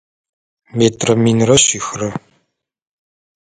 Метрэ 0.77 1.13
минрэ 1.23 1.57
шъихрэ. 1.63 2.09